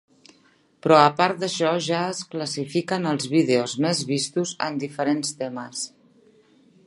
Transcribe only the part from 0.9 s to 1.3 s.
a